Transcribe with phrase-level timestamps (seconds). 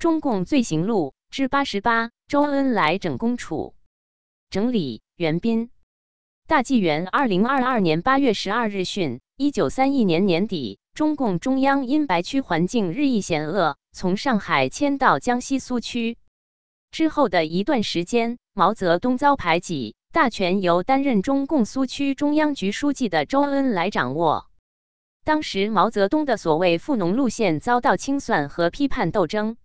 [0.00, 3.74] 中共罪行录之八十八：周恩来整公处。
[4.48, 5.68] 整理：袁斌。
[6.48, 16.16] 大纪元二零二二年八月十二日讯：一九三一年年底，中共中央因白区环境日益险恶，从上海迁到江西苏区。
[16.90, 24.46] 之后的一段时间，毛泽东遭排挤，大权由担任中共苏区中央局书记的周恩来掌握。
[25.24, 29.58] 当时，毛泽东的所谓富农路线遭到清算和批判斗争。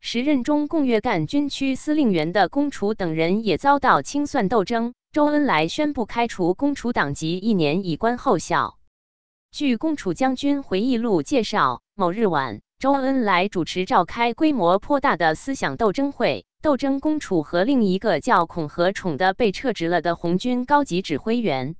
[0.00, 4.94] 时任中共粤赣军区司令员的龚楚等人也遭到清算斗争。
[5.12, 8.78] 周恩来宣布开除龚楚党籍一年，以观后效。
[9.50, 16.44] 据龚楚将军回忆录介绍，某日晚，周恩来主持召开规模颇大的思想斗争会。
[16.60, 21.76] 斗争龚楚和另一个叫孔和宠的被撤职了的红军高级指挥员。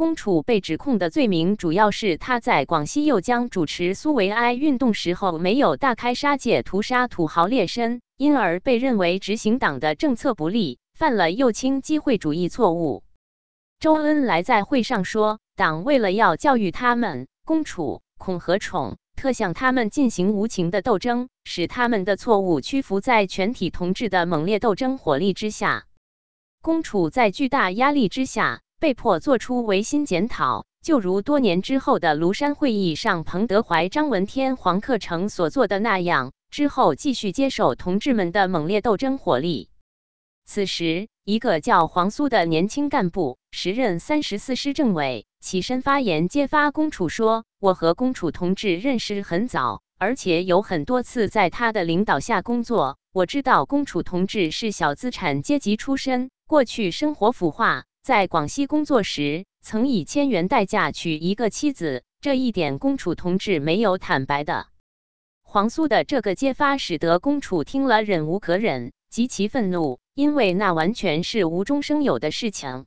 [0.00, 13.02] 龚楚被指控的罪名主要是他在广西右江主持苏维埃运动时候没有大开杀戒屠杀土豪劣绅，因而被认为执行党的政策不利，犯了右倾机会主义错误。
[13.78, 18.96] 周恩来在会上说，党为了要教育他们，龚楚、孔和宠。
[19.16, 25.84] 特向他们进行无情的斗争，使他们的错误屈服在全体同志的猛烈斗争火力之下。
[26.62, 39.68] 龚楚在巨大压力之下，被迫做出违心检讨，就如多年之后的庐山会议上，彭德怀、张闻天、黄克诚所做的那样，之后继续接受同志们的猛烈斗争火力。
[40.46, 52.96] 此时，一个叫黄苏的年轻干部，时任三十四师政委，起身发言，揭发龚楚说：“我和龚楚同志认识很早，而且有很多次在他的领导下工作。
[53.12, 64.68] 我知道龚楚同志是小资产阶级出身，过去生活腐化，在广西工作时曾以千元代价娶一个妻子，这一点龚楚同志没有坦白的。”
[65.42, 69.98] 黄苏的这个揭发，使得龚楚听了忍无可忍，极其愤怒。
[70.14, 72.84] 因为那完全是无中生有的事情。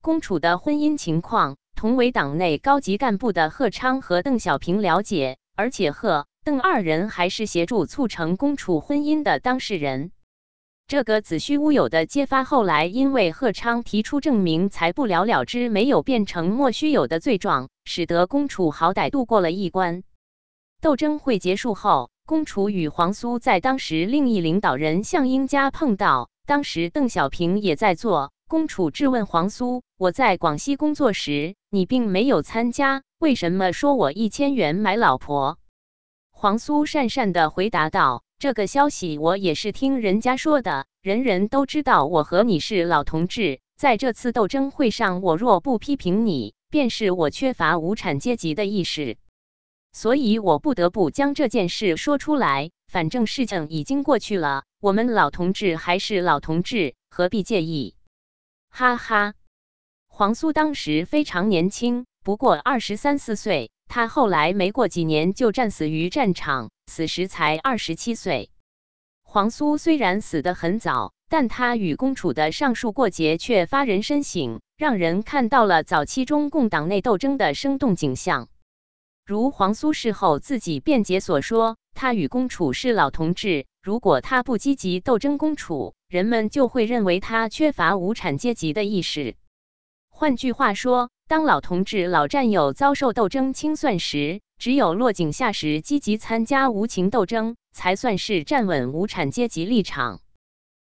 [0.00, 10.10] 龚楚的婚姻情况，同为党内高级干部的贺昌和邓小平了解，而且贺、邓二人还是协助促成龚楚婚姻的当事人。
[10.88, 20.02] 这个子虚乌有的揭发，后来因为贺昌提出证明，才不了了之，没有变成莫须有的罪状，使得龚楚好歹度过了一关。
[20.80, 26.30] 斗争会结束后，龚楚与黄苏在当时另一领导人向英家碰到。
[26.46, 28.32] 当时邓小平也在做。
[28.48, 35.58] 龚楚质问黄苏：“我在广西工作时，你并没有参加，为什么说我一千元买老婆？”
[36.32, 43.58] 黄苏讪讪地回答道：“这个消息我也是听人家说的，人人都知道我和你是老同志。
[43.76, 49.18] 在这次斗争会上，我若不批评你，便是我缺乏无产阶级的意识，
[49.92, 52.70] 所以我不得不将这件事说出来。
[52.86, 57.96] 反正事情已经过去了。”我们老同志还是老同志，何必介意？
[58.70, 59.34] 哈哈，
[60.06, 63.72] 黄苏当时非常年轻，不过二十三四岁。
[63.88, 68.50] 他后来没过几年就战死于战场，死时才二十七岁。
[69.22, 78.48] 黄苏虽然死得很早，但他与公楚的上述过节却发人深省，让人看到了早期中共党内斗争的生动景象。
[79.26, 83.66] 如黄苏事后自己辩解所说，他与公楚是老同志。
[83.82, 89.36] 如果他不积极斗争公楚，人们就会认为他缺乏无产阶级的意识。
[90.08, 100.22] 换句话说，当老同志、老战友遭受斗争清算时，只有落井下石，积极参加无情斗争，才算是站稳无产阶级立场。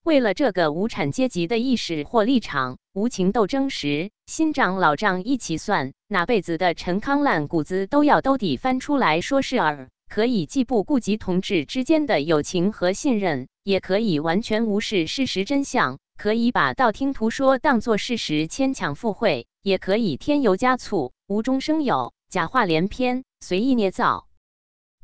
[0.03, 9.91] 为了这个无产阶级的意识或立场，无情斗争时，新账老账一起算，哪辈子的陈康烂谷子都要兜底翻出来说事儿。
[10.09, 24.26] 可以既不顾及同志之间的友情和信任，也可以完全无视事实真相；可以把道听途说当作事实，牵强附会；也可以添油加醋，无中生有，假话连篇，随意捏造。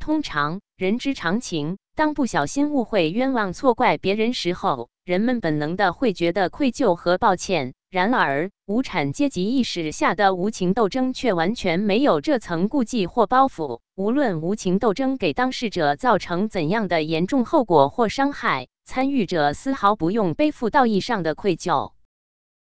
[0.01, 7.75] 通常人之常情，当不小心误会、冤枉、错怪别人时候，人们本能的会觉得愧疚和抱歉。
[7.91, 13.81] 然而，无产阶级意识下的无情斗争却完全没有这层顾忌或包袱。
[13.95, 21.93] 无论无情斗争给当事者造成怎样的严重后果或伤害，参与者丝毫不用背负道义上的愧疚。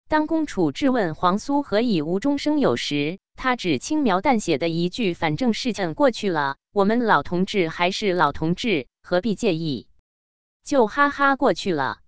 [0.09, 9.89] 当公楚质问黄苏何以无中生有时，他只轻描淡写的一句：“反正事情过去了，我们老同志还是老同志，何必介意？”
[10.63, 11.99] 就哈哈过去了。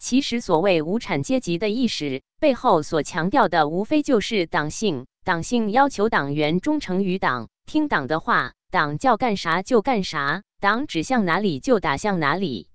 [0.00, 5.06] 其实，所谓无产阶级的意识背后所强调的，无非就是党性。
[5.22, 12.69] 党性要求党员忠诚于党，听党的话，党叫干啥就干啥，党指向哪里就打向哪里。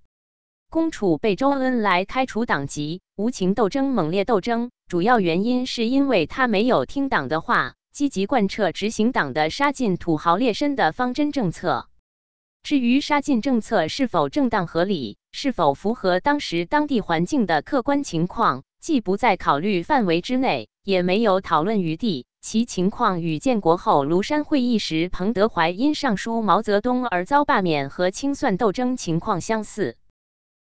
[0.69, 11.88] 公楚被周恩来开除党籍，无情斗争、猛烈斗争，主要原因是因为他没有听党的话，积极贯彻执行党的杀尽土豪劣绅的方针政策。
[12.62, 22.25] 至于杀尽政策是否正当合理，是否符合当时当地环境的客观情况，既不在考虑范围之内，也没有讨论余地。
[22.41, 29.95] 其情况与建国后庐山会议时彭德怀因上书毛泽东而遭罢免和清算斗争情况相似。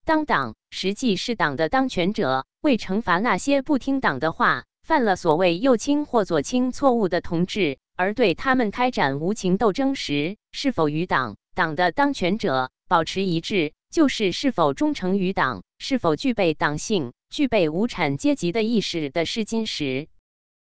[0.05, 20.09] 当党实际是党的当权者，为惩罚那些不听党的话、犯了所谓右倾或左倾错误的同志，而对他们开展无情斗争时，是否与党、党的当权者保持一致，就是是否忠诚于党，是否具备党性、具备无产阶级的意识的试金石。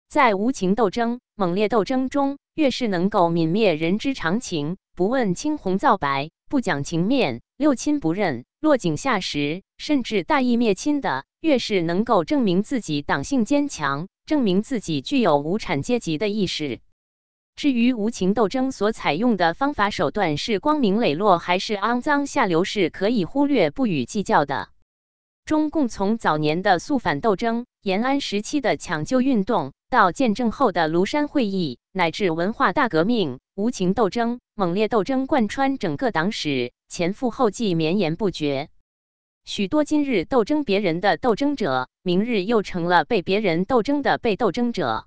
[0.08, 8.46] 在无情斗争、猛烈斗争中，越是能够泯灭人之常情，不问青红皂白，不讲情面，六亲不认。
[8.60, 16.80] 落井下石，甚至大义灭亲的，越是能够证明自己党性坚强，证明自己具有无产阶级的意识。
[17.56, 24.70] 至于无情斗争所采用的方法手段是光明磊落还是肮脏下流，是可以忽略不予计较的。
[25.44, 36.72] 中共从早年的肃反斗争、延安时期的抢救运动，到建政后的庐山会议，乃至文化大革命，无情斗争、猛烈斗争贯穿整个党史。
[36.90, 38.68] 前赴后继，绵延不绝。
[39.44, 45.06] 许多今日斗争别人的斗争者，明日又成了被别人斗争的被斗争者。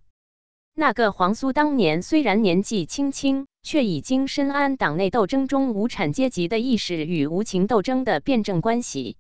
[0.74, 9.18] 那个黄苏当年虽然年纪轻轻，却已经深谙党内斗争中无产阶级的意识与无情斗争的辩证关系。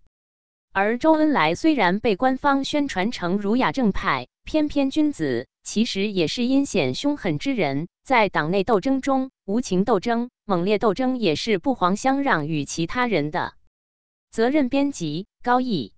[0.71, 7.89] 而周恩来虽然被官方宣传成儒雅正派、翩翩君子，其实也是阴险凶狠之人。
[8.03, 13.55] 在党内斗争中，无情斗争、猛烈斗争也是不遑相让与其他人的。
[14.31, 15.93] 责任编辑：高毅。